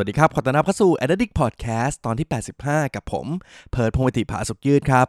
[0.00, 2.28] วัสดีครับขอต้อนรับเข้าสู่ Addict Podcast ตอนที่
[2.60, 3.26] 85 กับผม
[3.70, 5.06] เพิร์ดพงศ์วิติผาสุกยืดครับ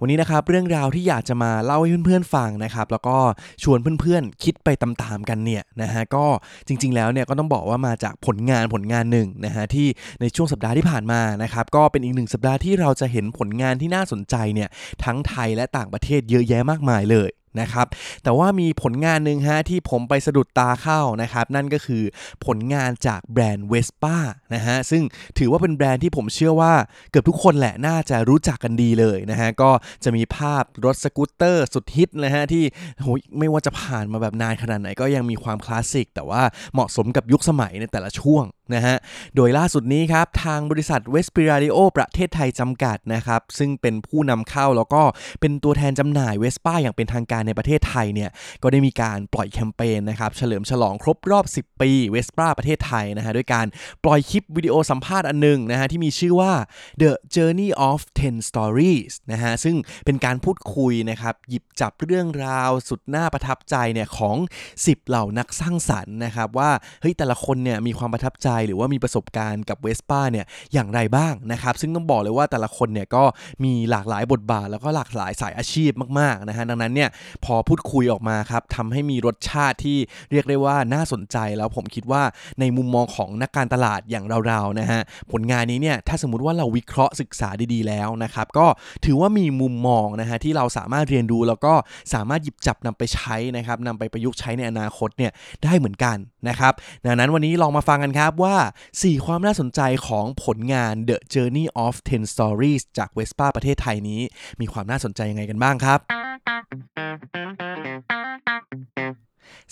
[0.00, 3.16] วันนี้นะครับเรื่องราวที่อยากจะมาเล่าให้เพื่อนๆฟังนะครับ แล้วก็
[3.62, 6.26] ชวนเพื่อนๆ คิดไปตามๆกันเนี่ยนะฮะก็
[6.66, 9.88] จริง ๆ แล้วเนี่ยก็ต้องบอกว่ามาจากผลงานผลงานหนึ่งนะฮะที่
[10.20, 14.68] ในช่วงสัปดาห์ที่ผ่านมานะครับก็เป็นอีกหนึ่งสัปดาห์ที่เราจะเห็นผลงานที่น่าสนใจเนี่ย
[15.04, 17.86] ทั้งไทยและต่างประเทศเยอะแยะมากมายเลย นะครับ
[18.22, 22.02] แต่ว่ามีผลงานหนึ่งฮะที่ผมไปสะดุดตาเข้านะครับนั่นก็คือ
[22.46, 24.16] ผลงานจากแบรนด์เวสป้า
[24.54, 25.02] นะฮะซึ่ง
[25.38, 26.72] ถือว่าเป็นแบรนด์ที่ผมเชื่อว่า
[27.10, 29.70] เกือบทุกคนแหละน่าจะรู้จักกันดีเลยนะฮะก็
[30.04, 32.64] จะมีภาพรถสกูตเตอร์สุดฮิตนะฮะที่
[33.02, 36.42] โหยไม่ว่าจะผ่านมาแบบนานขนาดไหนก็ยังมีความคลาสสิก แต่ว่า
[36.74, 38.96] เหมาะสมกับยุคสมัยในแต่ละช่วงนะฮะ
[39.36, 45.02] โดยล่าสุดนี้ครับทางบริษัทเวสปิอาริโอประเทศไทยจำกัดนะครับซึ่งเป็นผู้นำเข้าแล้วก็
[45.40, 48.30] เป็นตัวแทนจำหน่ายเวสป้าอย่างเป็นทางการในประเทศไทยเนี่ย
[48.62, 53.66] ก็ได้มีการปล่อยแคมเปญนะครับเฉลิมฉลองครบรอบ 10 ปีเวสป้าประเทศไทยนะฮะด้วยการ
[54.04, 56.52] ปล่อยคลิปวิดีโอสัมภาษณ์อันหนึงนะฮะที่มีชื่อว่า
[57.00, 64.36] The Journey of 10 Stories นะฮะซึ่งเป็นการพูดคุยนะครับหยิบจับเรื่องราวสุดน่าประทับใจเนี่ยของ
[64.74, 73.24] 10 เหล่านักสร้างสรรค์นะครับว่าเฮ้ยแต่ละคนเนี่ยมีความประทับใจหรือว่ามีประสบการณ์กับเวสป้าเนี่ยอย่างไรบ้างนะครับซึ่งต้องบอกเลยว่าแต่ละคนเนี่ยก็
[73.64, 77.08] มีหลากหลายบทบาท แล้วก็หลากหลายสายอาชีพมากๆนะฮะดังนั้นเนี่ย
[77.44, 79.98] พอพูดคุยออกมาครับทำให้มีรสชาติที่
[80.30, 82.22] เรียกได้ว่าน่าสนใจแล้วผมคิดว่า
[82.60, 85.00] ในมุมมองของนักการตลาดอย่างเราๆนะฮะ
[85.32, 88.66] ผลงานนี้เนี่ยถ้าสมมติว่าเราวิเคราะห์ศึกษาดีๆแล้วนะครับก็
[89.04, 91.74] ถือว่ามีมุมมองนะฮะที่เราสามารถเรียนรู้แล้วก็
[92.14, 95.32] สามารถหยิบจับนำไปใช้นะครับนำไปประยุกต์ใช้ในอนาคตเนี่ย
[95.64, 96.16] ได้เหมือนกัน
[96.48, 96.72] นะครับ
[97.06, 98.56] ดังนั้นวันนี้ลองมาฟังกันครับว่า
[98.90, 104.20] 4 ความน่าสนใจของผลงาน The Journey of 10 Stories จาก Vespa ประเทศไทยนี้
[104.60, 106.00] มีความน่าสนใจยังไงกันบ้างครับ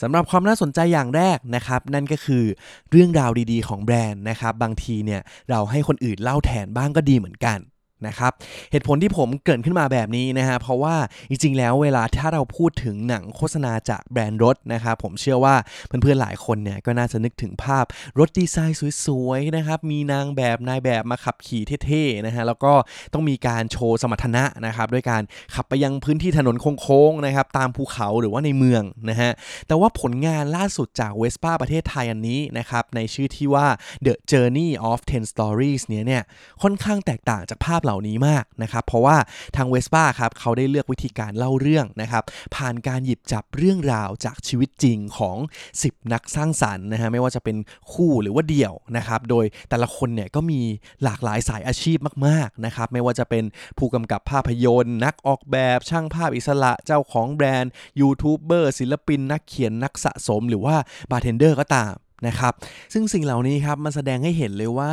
[0.02, 2.44] สำหรับความน่าสนใจอย่างแรกนะครับ นั่นก็คือ
[2.90, 5.20] เรื่องราวดีๆของแบรนด์นะครับ บางทีเนี่ย
[5.50, 7.58] เราให้คนอื่นเล่าแทนบ้างก็ดีเหมือนกัน
[8.06, 8.32] นะครับ
[8.70, 10.96] เหตุผลที่ผมเกริ่นขึ้นมาแบบนี้นะฮะเพราะว่า
[11.30, 15.54] จริงๆแล้วเวลาถ้าเราพูดถึงหนังโฆษณาจากแบรนด์รถนะครับผมเชื่อว่า
[15.86, 17.84] เพื่อนๆหลายคนเนี่ยก็น่าจะนึกถึงภาพ
[18.18, 22.72] รถดีไซน์สวยๆนะครับมีนางแบบนายแบบมาขับขี่เท่ๆนะฮะแล้วก็
[23.12, 25.22] ต้องมีการโชว์สมรรถนะนะครับด้วยการ
[25.54, 29.30] ขับไปยังพื้นที่ถนนโค้งๆนะครับตามภูเขาหรือว่าในเมืองนะฮะ
[29.68, 33.66] แต่ว่าผลงานล่าสุดจากเวสป้าประเทศไทยอันนี้นะครับในชื่อที่ว่า
[34.06, 36.22] The Journey of 10 Stories เนี่ยเนี่ย
[36.62, 39.16] ค่อนข้างแตกต่างจากภาพเหล่านี้มากนะครับ เพราะว่า
[39.56, 45.36] ทางเวสป้าครับเขาได้เลือกวิธีการเล่าเรื่องนะครับ ผ่านการหยิบจับเรื่องราวจากชีวิตจริงของ
[45.76, 47.56] 10 นักสร้างสรรค์นะฮะไม่ว่าจะเป็น
[47.92, 50.60] คู่หรือว่าเดี่ยวนะครับ โดยแต่ละคนเนี่ยก็มี
[51.04, 53.44] หลากหลายสายอาชีพมากๆนะครับ ไม่ว่าจะเป็น
[53.78, 60.76] ผู้กำกับภาพยนตร์ นักออกแบบช่างภาพอิสระเจ้าของแบรนด์ยูทูบเบอร์ศิลปิน นักเขียนนักสะสม หรือว่า
[61.10, 61.94] บาร์เทนเดอร์ก็ตาม
[62.26, 62.52] นะครับ
[62.92, 64.90] ซึ่งสิ่งเหล่านี้ครับมันแสดงให้เห็นเลยว่า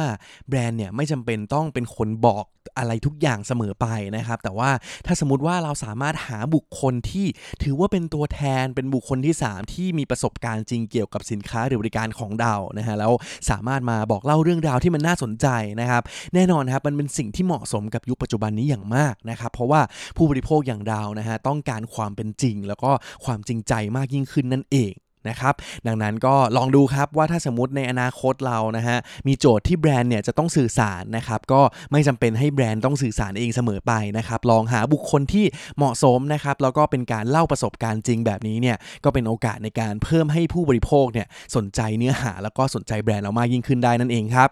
[0.49, 2.45] แบรนด์เนี่ยไม่จำเป็นต้องเป็นคนบอก
[2.77, 4.69] อะไรทุกอย่างเสมอไปนะครับ แต่ว่า
[5.05, 7.25] ถ้าสมมติว่าเราสามารถหาบุคคลที่
[7.63, 13.11] ถือว่าเป็นตัวแทนเป็นบุคคลที่ 3 ที่มีประสบการณ์จริงเกี่ยวกับสินค้าหรือบริการของเรานะฮะแล้ว
[13.49, 15.47] สามารถมาบอกเล่าเรื่องราวที่มันน่าสนใจ
[15.81, 16.03] นะครับ
[16.33, 19.81] แน่นอนครับมันเป็นสิ่งที่เหมาะสมกับยุคปัจจุบันนี้อย่างมากนะครับ เพราะว่า
[20.17, 22.91] ผู้บริโภคอย่างเรานะฮะต้องการความเป็นจริง แล้วก็
[23.25, 24.93] ความจริงใจมากยิ่งขึ้นนั่นเอง
[25.29, 25.53] นะครับ
[25.87, 28.97] ดังนั้นก็ลองดูครับว่าถ้าสมมติในอนาคตเรานะฮะ
[29.27, 35.45] มีโจทย์ที่แบรนด์เนี่ยจะต้องสื่อสารนะครับก็ไม่จำเป็นให้แบรนด์ต้องสื่อสารเองเสมอไปนะครับลองหาบุคคลที่
[35.77, 44.49] เหมาะสมนะครับแล้วก็เป็นการเล่าประสบการณ์จริงแบบนี้เนี่ยก็เป็นโอกาสในการเพิ่มให้ผู้บริโภคเนี่ยสนใจเนื้อหาแล้วก็สนใจแบรนด์เรามากยิ่งขึ้นได้นั่นเองครับ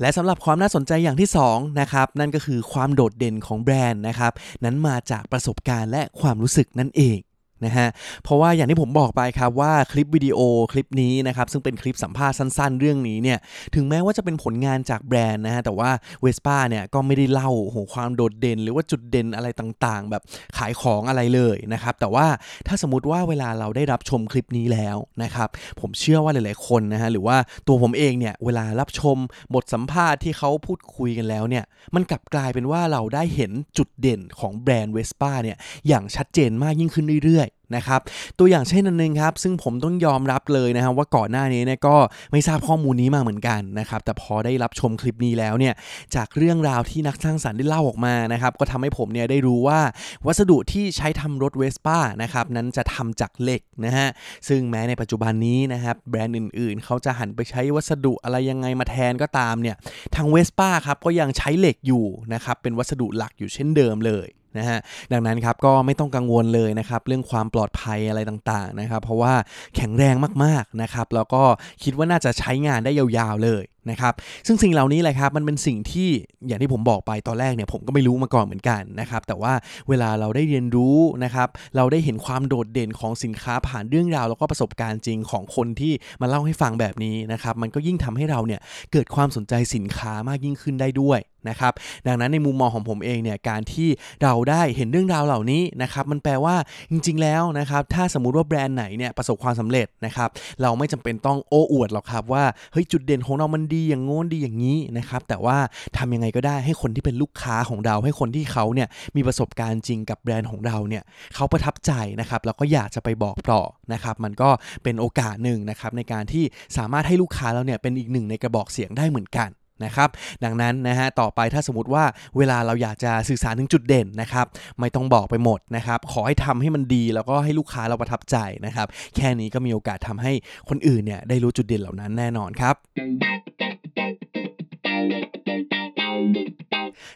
[0.00, 4.32] และสำหรับความน่าสนใจอย่างที่2นะครับนั่นก็คือความโดดเด่นของแบรนด์นะครับ
[4.64, 7.18] นั้นมาจากประสบการณ์และความรู้สึกนั่นเอง
[7.64, 7.88] นะฮะ
[8.24, 10.38] เพราะว่าอย่างที่ผมบอกไปครับว่าคลิปวิดีโอ
[10.72, 13.38] คลิปนี้นะครับซึ่งเป็นคลิปสัมภาษณ์สั้นๆ เรื่องนี้เนี่ย
[13.74, 20.22] ถึงแม้ว่าจะเป็นผลงานจากแบรนด์นะฮะแต่ว่าเวสป้าเนี่ยก็ไม่ได้เล่าโหความโดดเด่น หรือว่าจุดเด่นอะไรต่างๆ แบบ
[20.56, 22.26] ขายของอะไรเลยนะครับแต่ว่า
[22.68, 25.48] ถ้าสมมติว่าเวลาเราได้รับชมคลิปนี้แล้วนะครับ
[25.80, 27.36] ผมเชื่อว่าหลายๆคนนะฮะหรือว่า
[27.66, 29.16] ตัวผมเองเนี่ยเวลารับชม
[29.54, 31.64] บทสัมภาษณ์ที่เขาพูดคุยกันแล้วเนี่ย
[31.94, 35.56] มันกลับกลายเป็นว่าเราได้เห็นจุดเด่นของแบรนด์เวสป้าเนี่ย
[35.88, 38.00] อย่างชัดเจนมากยิ่งขึ้นเรื่อยอยๆนะครับ
[38.38, 41.96] ตัวอย่างเช่นอันนึงครับซึ่งผมต้องยอมรับเลยนะครับว่าก่อนหน้านี้เนี่ยก็
[42.32, 45.74] ไม่ทราบข้อมูลนี้มาเหมือนกันนะครับแต่พอได้รับชมคลิปนี้แล้วเนี่ย
[46.16, 49.80] จากเรื่องราวที่นักสร้างสรรค์ได้เล่าออกมานะครับก็ทำให้ผมเนี่ยได้รู้ว่า
[50.26, 54.08] วัสดุที่ใช้ทำรถเวสป้านะครับนั้นจะทำจากเหล็กนะฮะ
[54.48, 59.76] ซึ่งแม้ในปัจจุบันนี้นะครับแบรนด์อื่นๆ เขาจะหันไปใช้วัสดุอะไรยังไงมาแทนก็ตามเนี่ย
[60.14, 62.04] ทางเวสป้าครับก็ยังใช้เหล็กอยู่
[62.34, 64.28] นะครับเป็นวัสดุหลักอยู่เช่นเดิมเลย
[64.58, 64.78] นะฮะ
[65.12, 69.34] ดังนั้นครับก็ไม่ต้องกังวลเลยนะครับเรื่องความปลอดภัยอะไรต่างๆนะครับเพราะว่า
[69.76, 70.14] แข็งแรง
[70.44, 71.42] มากๆนะครับแล้วก็
[71.82, 74.14] คิดว่าน่าจะใช้งานได้ยาวๆเลย นะครับ
[74.46, 76.08] ซึ่งสิ่งเหล่านี้แหละครับมันเป็นสิ่งที่
[76.46, 79.52] อย่างที่ผมบอกไปตอนแรกเนี่ยผมก็ไม่รู้มาก่อนเหมือนกันนะครับแต่ว่า
[79.88, 88.60] เวลาเราได้เรียนรู้นะครับเราได้เห็นความโดดเด่นของสินค้าผ่านเรื่องราวแล้วก็ประสบการณ์จริงของคนที่มาเล่าให้ฟังแบบนี้นะครับมันก็ยิ่งทำให้เราเนี่ย
[88.92, 91.72] เกิดความสนใจสินค้ามากยิ่งขึ้นได้ด้วยนะครับ
[92.06, 93.88] ดังนั้นในมุมมองของผมเองเนี่ยการที่
[94.22, 96.56] เราได้เห็นเรื่องราวเหล่านี้นะครับมันแปลว่า
[96.90, 100.28] จริง ๆ แล้วนะครับถ้าสมมุติว่าแบรนด์ไหนเนี่ยประสบความสำเร็จนะครับ
[100.62, 105.56] เราไม่จำเป็นต้องโอ้อวดหรอกครับว่าเฮ้ยจุดเด่นของเรามันดีอย่างโน้นดีอย่างนี้นะครับแต่ว่า
[105.98, 111.02] ทำยังไงก็ได้ให้คนที่เป็นลูกค้าของเรา ให้คนที่เขาเนี่ยมีประสบการณ์จริงกับแบรนด์ของเราเนี่ย
[111.34, 113.62] เขาประทับใจนะครับแล้วก็อยากจะไปบอกต่อ
[113.92, 114.50] นะครับมันก็
[114.82, 116.44] เป็นโอกาสหนึ่งนะครับในการที่
[116.76, 119.50] สามารถให้ลูกค้าเราเนี่ยเป็นอีกหนึ่งในกระบอกเสียงได้เหมือนกัน
[119.84, 120.08] นะครับ
[120.44, 122.04] ดังนั้นนะฮะต่อไปถ้าสมมติว่า
[122.36, 124.46] เวลาเราอยากจะสื่อสารถึงจุดเด่นนะครับ
[124.80, 128.36] ไม่ต้องบอกไปหมดนะครับขอให้ทำให้มันดีแล้วก็ให้ลูกค้าเราประทับใจ
[128.66, 128.86] นะครับ
[129.16, 130.32] แค่นี้ก็มีโอกาสทำให้
[130.68, 132.74] คนอื่นเนี่ยได้รู้จุดเด่นเหล่านั้นแน่นอนครับ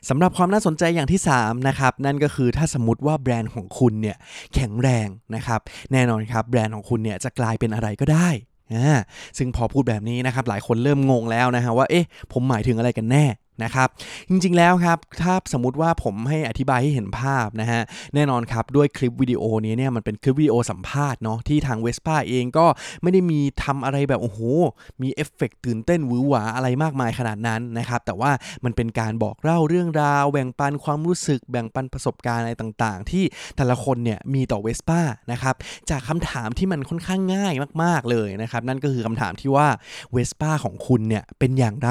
[0.08, 4.16] สำหรับความน่าสนใจอย่างที่ 3 นะครับ นั่นก็คือถ้าสมมติว่าแบรนด์ของคุณเนี่ย
[4.54, 5.60] แข็งแรงนะครับ
[5.92, 8.28] แน่นอนครับแบรนด์ของคุณเนี่ยจะกลายเป็นอะไรก็ได้
[9.38, 13.24] ซึ่งพอพูดแบบนี้นะครับหลายคนเริ่มงงแล้วนะฮะว่าเอ๊ะผมหมายถึงอะไรกันแน่
[13.64, 13.88] นะครับ
[14.28, 17.82] จริงๆแล้วครับ ถ้าสมมติว่าผมให้อธิบายให้เห็นภาพนะฮะ
[18.14, 22.66] แน่นอนครับ ด้วยคลิปวิดีโอนี้เนี่ยมันเป็นคลิปวิดีโอสัมภาษณ์เนาะที่ทางเวสป้าเองก็
[23.02, 24.40] ไม่ได้มีทำอะไรแบบโอ้โห
[25.02, 28.30] มีเอฟเฟกตื่นเต้นหวือหวาอะไรมากมายขนาดนั้นนะครับ แต่ว่า
[28.64, 33.24] มันเป็นการบอกเล่าเรื่องราว แบ่งปันความรู้สึก แบ่งปันประสบการณ์อะไรต่างๆ ที่
[33.56, 35.00] แต่ละคนเนี่ยมีต่อเวสป้า
[35.32, 35.54] นะครับ
[35.90, 39.68] จากคำถามที่มันค่อนข้างง่ายมาก ๆเลยนะครับ นั่นก็คือคำถามที่ว่า
[40.12, 41.90] เวสป้าของคุณเนี่ยเป็นอย่างไร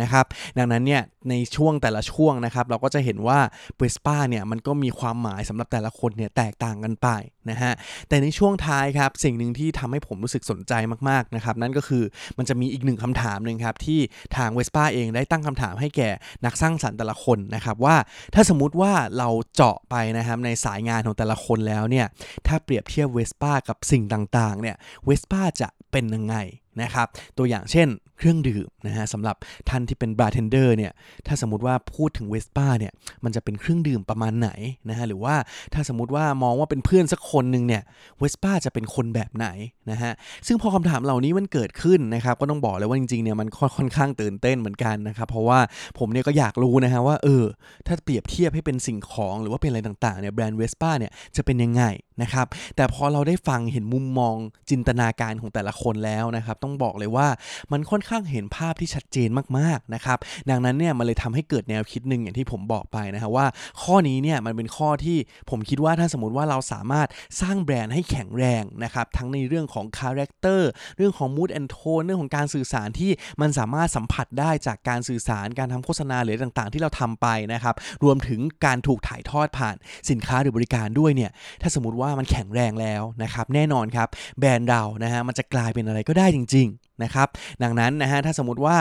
[0.00, 0.24] นะครับ
[0.58, 3.38] ดังนั้นเนี่ยในช่วงแต่ละช่วงนะครับเราก็จะเห็นว่า
[3.78, 7.08] เวสป้าเนี่ยมันก็มีความหมายสำหรับแต่ละคนเนี่ยแตกต่างกันไป
[7.50, 7.72] นะฮะ
[8.08, 10.72] แต่ในช่วงท้ายครับสิ่งหนึ่งที่ทำให้ผมรู้สึกสนใจ
[11.08, 12.04] มากๆนะครับนั่นก็คือ
[12.38, 14.00] มันจะมีอีกหนึ่งคำถามหนึ่งครับที่
[14.36, 16.10] ทางเวสป้าเองได้ตั้งคำถามให้แก่
[16.44, 17.96] นักสร้างสรรค์แต่ละคนนะครับว่า
[18.34, 22.06] ถ้าสมมุติว่าเราเจาะไปนะครับในสายงานของแต่ละคนแล้วเนี่ย
[22.46, 26.36] ถ้าเปรียบเทียบเวสป้ากับสิ่งต่างๆเนี่ยเวสป้าจะเป็นยังไง
[26.82, 27.06] นะครับ
[27.38, 27.88] ตัวอย่างเช่น
[28.20, 29.36] เครื่องดื่มนะฮะสำหรับ
[29.70, 30.92] ท่านที่เป็นบาร์เทนเดอร์เนี่ย
[31.26, 32.92] ถ้าสมมติว่าพูดถึงเวสป้าเนี่ย
[33.24, 34.50] มันจะเป็นเครื่องดื่มประมาณไหน
[34.88, 35.34] นะฮะหรือว่า
[35.74, 37.82] ถ้าสมมติว่ามองว่าเป็นเพื่อนสักคนหนึ่งเนี่ย
[38.18, 39.46] เวสป้าจะเป็นคนแบบไหน
[39.90, 40.12] นะฮะ
[40.46, 45.60] ซึ่งพอคำถามเหล่านี้มันเกิดขึ้นนะครับก็ต้องบอกเลยว่าจริงๆเนี่ยมันค่อนข้างตื่นเต้นเหมือนกันนะครับเพราะว่า
[45.98, 47.44] ผมเนี่ยก็อยากรู้นะฮะว่าเออ
[47.86, 51.84] ถ้าเปรียบเทียบให้เป็นสิ่งของหรือว่าเป็นอะไรต่างๆเนี่ยแบรนด์เวสป้าเนี่ยจะเป็นยังไง
[52.22, 52.46] นะครับ
[52.76, 54.36] แต่พอเราได้ฟังเห็นมุมมอง
[54.70, 57.28] จินตนาการของแต่ละคนแล้วนะครับต้องบอกเลยว่า
[57.72, 59.28] มันค่อนข้างเห็นภาพที่ชัดเจน
[59.58, 60.18] มากๆนะครับ
[60.50, 63.46] ดังนั้นเนี่ยมันเลยทำให้เกิดแนวคิดหนึ่งอย่างที่ผมบอกไปนะครับว่า
[63.82, 65.18] ข้อนี้เนี่ยมันเป็นข้อที่
[65.50, 67.08] ผมคิดว่าถ้าสมมติว่าเราสามารถ
[67.40, 73.10] สร้างแบรนด์ให้แข็งแรงนะครับทั้งในเรื่องของ character เรื่องของ mood and tone เรื่องของการสื่อสารที่
[73.40, 79.76] มันสามารถสัมผัสได้จากการสื่อสารการทำโฆษณาหรือต่างๆ ที่เราทำไปนะครับรวมถึงการถูกถ่ายทอดผ่าน
[80.10, 81.30] สินค้าหรือบริการด้วยเนี่ย
[81.62, 84.08] ถ้าสมมติว่ามันแข็งแรงแล้วนะครับแน่นอนครับ
[84.38, 87.28] แบรนด์เรานะฮะมันจะกลายเป็นอะไรก็ได้จริง ๆ นะครับ
[87.62, 88.76] ดังนั้นนะฮะถ้าสมมติว่า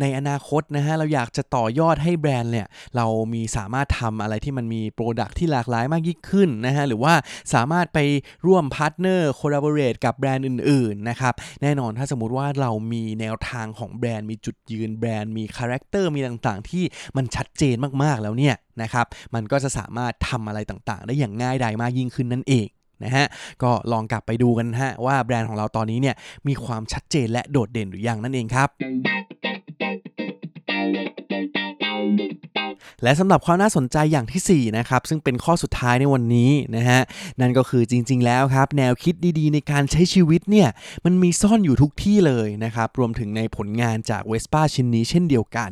[0.00, 2.66] ในอนาคตนะฮะเราอยากจะต่อยอดให้แบรนด์เนี่ย
[2.96, 7.14] เรามีสามารถทำอะไรที่มันมี product ที่หลากหลายมากยิ่งขึ้นนะฮะหรือว่า
[7.54, 7.98] สามารถไป
[8.46, 16.84] ร่วม partner collaborate กับแบรนด์อื่นๆนะครับแน่นอนถ้าสมมติว่าเรามีแนวทางของแบรนด์มีจุดยืนแบรนด์มี character มีต่างๆ ที่
[17.16, 22.68] มันชัดเจนมากๆแล้วเนี่ยนะครับมันก็จะสามารถทำอะไรต่างๆ ได้อย่างง่ายดายมากยิ่งขึ้นนั่นเอง
[23.04, 23.26] นะฮะ
[23.62, 26.14] ก็ลองกลับไปดูกันฮะว่าแบรนด์ของเราตอนนี้เนี่ย
[26.48, 28.68] มีความชัดเจนและโดดเด่นหรือยังนั่นเองครับ
[33.02, 37.00] และสำหรับความน่าสนใจอย่างที่ 4 นะครับ ซึ่งเป็นข้อสุดท้ายในวันนี้นะฮะ
[37.40, 40.68] นั่นก็คือจริง ๆ แล้วครับ แนวคิดดีๆ ในการใช้ชีวิตเนี่ย
[41.04, 45.70] มันมีซ่อนอยู่ทุกที่เลยนะครับ รวมถึงในผลงานจากเวสป้าชิ้นนี้เช่นเดียวกัน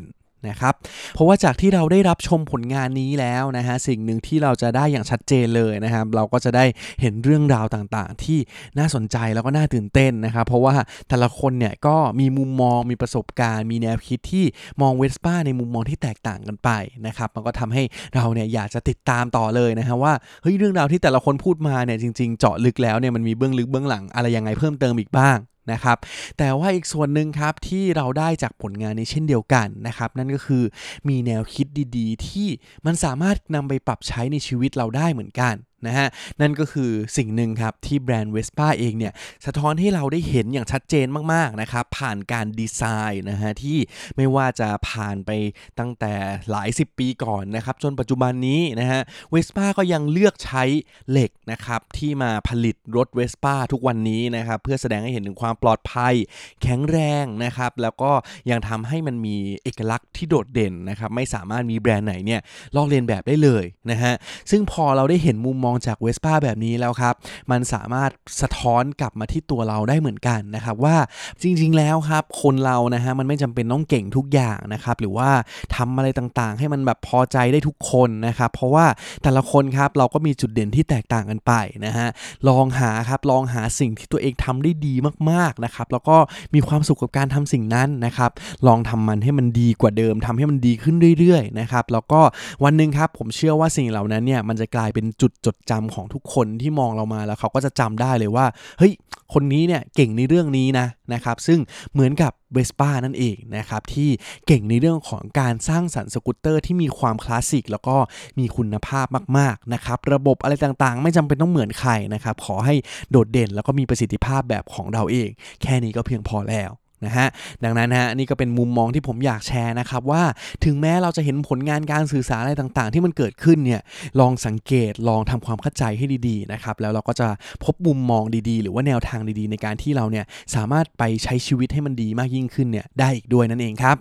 [0.48, 0.74] นะครับ
[1.14, 6.64] เพราะว่าจากที่เราได้รับชมผลงานนี้แล้วนะฮะสิ่งหนึ่งที่เราจะได้อย่างชัดเจนเลยนะครับ เราก็จะได้
[7.00, 8.38] เห็นเรื่องราวต่างๆ ที่
[8.78, 10.74] น่าสนใจแล้วก็น่าตื่นเต้นนะครับ เพราะว่า
[11.08, 14.44] แต่ละคนเนี่ยก็มีมุมมองมีประสบการณ์ มีแนวคิดที่
[14.82, 16.70] มองเวสป้าในมุมมองที่แตกต่างกันไป
[17.06, 17.82] นะครับ มันก็ทำให้
[18.14, 25.38] เราเนี่ยอยากจะติดตามต่อเลยนะฮะว่าเฮ้ยเรื่องราวที่แต่ละคนพูดมาเนี่ยจริง ๆ เจาะลึกแล้วเนี่ยมันมีเบื้องลึกเบื้องหลังอะไรยังไงเพิ่มเติมอีกบ้าง
[25.72, 25.96] นะครับ
[26.38, 30.62] แต่ว่าอีกส่วนหนึ่งครับที่เราได้จากผลงานนี้เช่นเดียวกันนะครับ นั่นก็คือ
[31.08, 31.66] มีแนวคิด
[31.96, 32.48] ดีๆ ที่
[32.86, 35.54] มันสามารถนำไปปรับใช้ในชีวิตเราได้เหมือนกัน
[35.86, 36.08] นะฮะ
[36.40, 39.12] นั่นก็คือสิ่งหนึ่งครับที่แบรนด์เวสป้าเองเนี่ย
[39.46, 43.78] สะท้อนให้เราได้เห็นอย่างชัดเจนมากๆนะครับผ่านการดีไซน์นะฮะที่
[44.16, 45.30] ไม่ว่าจะผ่านไป
[45.78, 46.12] ตั้งแต่
[46.50, 50.64] หลาย 10 ปีก่อนนะครับจนปัจจุบันนี้นะฮะเวสป้าก็ยังเลือกใช้
[51.10, 56.14] เหล็กนะครับที่มาผลิตรถเวสป้าทุกวันนี้นะครับเพื่อแสดงให้เห็นถึงความปลอดภัย
[56.62, 58.12] แข็งแรงนะครับแล้วก็
[58.50, 62.40] ยังทำให้มันมีเอกลักษณ์ที่โดดเด่นนะครับไม่สามารถมีแบรนด์ไหนเนี่ย
[62.76, 64.14] ลอกเลียนแบบได้เลยนะฮะ
[64.50, 67.14] ซึ่งพอเราได้เห็นมุมมองจากเวสป้าแบบนี้แล้วครับ
[67.50, 68.10] มันสามารถ
[68.40, 70.96] สะท้อนกลับมาที่ตัวเราได้เหมือนกันนะครับว่า
[71.42, 75.30] จริง ๆ แล้วครับ คนเรานะฮะมันไม่จำเป็นต้องเก่งทุกอย่างนะครับหรือว่า
[75.76, 78.86] ทำอะไรต่างๆ ให้มันแบบพอใจได้ทุกคนนะครับเพราะว่า
[79.22, 81.52] แต่ละคนครับเราก็มีจุดเด่นที่แตกต่างกันไป
[81.86, 82.08] นะฮะ
[82.48, 84.94] ลองหาครับลองหาสิ่งที่ตัวเองทำได้ดี
[85.30, 86.16] มากๆนะครับแล้วก็
[86.54, 88.30] มีความสุขกับการทำสิ่งนั้นนะครับ
[88.66, 92.20] ลองทำมันให้มันดีกว่าเดิมทำให้มันดีขึ้นเรื่อยๆนะครับแล้วก็
[92.64, 98.46] วันหนึ่งครับผมเชื่อว่าสิ่งเหล่านั้นเนี่ยมันจะกลายเป็นจุดจดจำของทุกคนที่มองเรามาแล้วเขาก็จะจำได้เลยว่า
[98.78, 98.92] เฮ้ย
[99.32, 101.58] คนนี้เนี่ยเก่งในเรื่องนี้นะนะครับ ซึ่ง
[101.92, 104.10] เหมือนกับเวสป้านั่นเองนะครับที่
[104.46, 107.96] เก่งในเรื่องของการสร้างสรรค์สกูตเตอร์ที่มีความคลาสสิกแล้วก็
[108.38, 109.06] มีคุณภาพ
[109.38, 112.74] มากๆนะครับระบบอะไรต่างๆ ไม่จำเป็นต้องเหมือนใครนะครับขอให้
[113.10, 115.28] โดดเด่นแล้วก็มีประสิทธิภาพแบบของเราเอง
[115.62, 116.70] แค่นี้ก็เพียงพอแล้ว
[117.06, 117.28] นะฮะ
[117.64, 120.22] ดังนั้นฮะนี่ก็เป็นมุมมองที่ผมอยากแชร์นะครับว่า
[120.64, 123.80] ถึงแม้เราจะเห็นผลงานการสื่อสารอะไรต่างๆ ที่มันเกิดขึ้นเนี่ย
[124.20, 127.28] ลองสังเกตลองทำความเข้าใจให้ดีๆนะครับแล้วเราก็จะ
[127.64, 133.96] พบมุมมองดีๆ หรือว่าแนวทางดีๆ ในการที่เราเนี่ยสามารถไปใช้ชีวิตให้มันดีมากยิ่งขึ้นเนี่ยได้อีกด้วยนั่นเองครับ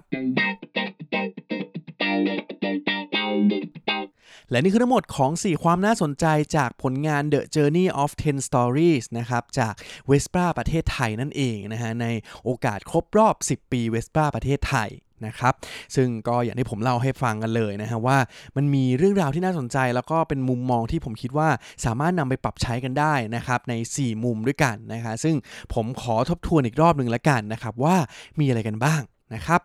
[4.52, 6.26] และนี่คือทั้งหมดของ 4 ความน่าสนใจ
[6.58, 9.74] จากผลงาน The Journey of 10 Stories นะครับจาก
[10.08, 12.08] เวสป้าประเทศไทยนั่นเองนะฮะใน
[12.44, 14.90] โอกาสครบรอบ 10 ปีเวสป้าประเทศไทย
[15.26, 15.54] นะครับ
[15.96, 18.18] ซึ่งก็อย่างที่ผมเล่าให้ฟังกันเลยนะฮะว่า
[18.56, 21.50] มันมีเรื่องราวที่น่าสนใจ แล้วก็เป็นมุมมองที่ผมคิดว่า
[21.86, 25.36] สามารถนำไปปรับใช้กันได้นะครับใน 4 มุมด้วยกันนะคะซึ่ง
[25.74, 27.96] ผมขอทบทวนอีกรอบหนึ่งละกันนะครับว่า
[28.40, 29.02] มีอะไรกันบ้าง
[29.36, 29.62] นะครับ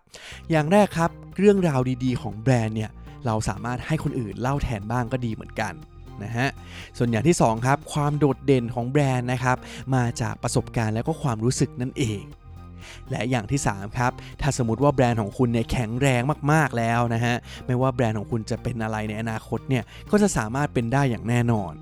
[0.50, 2.90] อย่างแรกครับเรื่องราวดีๆ ของแบรนด์เนี่ย
[3.26, 5.74] เราสามารถให้คนอื่นเล่าแทนบ้างก็ดีเหมือนกัน
[6.24, 6.48] นะฮะ
[6.98, 9.56] ส่วนอย่างที่2ครับความโดดเด่นของแบรนด์นะครับ
[9.94, 12.22] มาจากประสบการณ์และก็ความรู้สึกนั่นเอง
[13.10, 17.34] และอย่างที่ 3 ครับ ถ้าสมมติว่าแบรนด์ของคุณเนี่ยแข็งแรงมากๆแล้วนะฮะ
[17.66, 21.72] ไม่ว่าแบรนด์ของคุณจะเป็นอะไรในอนาคตเนี่ย ก็จะสามารถเป็นได้อย่างแน่นอน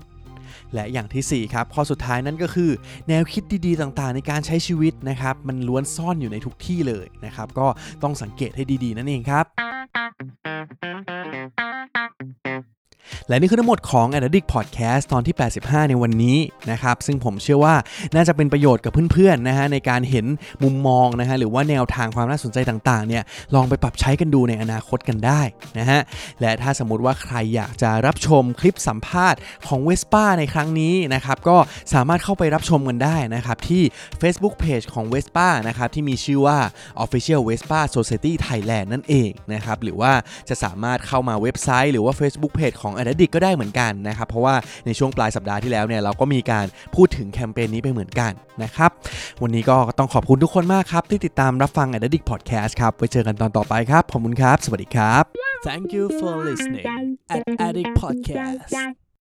[0.75, 2.71] และอย่างที่ 4 ครับ ข้อสุดท้ายนั่นก็คือ
[3.09, 7.67] แนวคิดดีๆต่างๆ ในการใช้ชีวิตนะครับ มันล้วนซ่อนอยู่ในทุกที่เลยนะครับ ก็
[8.03, 9.45] ต้องสังเกตให้ดีๆ นั่นเองครับ
[13.27, 16.37] และนี่คือทั้งหมดของ a d d i c t Podcast ตอนที่ 85 ในวันนี้
[16.71, 17.75] นะครับซึ่งผมเชื่อว่า
[18.15, 20.25] น่าจะเป็นประโยชน์กับเพื่อนๆนะฮะในการเห็น
[20.63, 23.23] มุมมองนะฮะหรือว่าแนวทางความน่าสนใจต่างๆเนี่ย
[23.55, 25.41] ลองไปปรับใช้กันดูในอนาคตกันได้
[25.79, 25.99] นะฮะ
[26.41, 31.57] และถ้าสมมุติว่าใครอยากจะรับชมคลิปสัมภาษณ์ของ Vespa ในครั้งนี้นะครับก็
[31.93, 33.83] สามารถเข้าไปรับชมกันได้นะครับที่
[34.21, 36.57] Facebook Page ของ Vespa นะครับที่มีชื่อว่า
[37.03, 40.13] Official Vespa Society Thailand นั่นเองนะครับหรือว่า
[40.49, 48.31] จะสามารถเข้ามาเว็บไซต์ หรือว่า Facebook Page ของ a d d i c ก็ได้เหมือนกันนะครับ เพราะว่าในช่วงปลายสัปดาห์ที่แล้วเนี่ยเราก็มีการพูดถึงแคมเปญนี้ไปเหมือนกัน
[48.63, 48.91] นะครับ
[49.41, 55.23] วันนี้ก็ต้องขอบคุณทุกคนมากครับ ที่ติดตามรับฟัง a d d i c Podcast ครับ ไว้เจอกันตอนต่อไปครับ ขอบคุณครับ สวัสดีครับ
[55.67, 56.87] Thank you for listening
[57.35, 59.04] at Addict Podcast